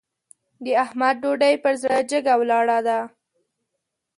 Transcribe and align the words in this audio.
د 0.63 0.65
احمد 0.83 1.15
ډوډۍ 1.23 1.55
پر 1.63 1.73
زړه 1.81 1.99
جګه 2.11 2.33
ولاړه 2.41 2.77
ده. 2.87 2.99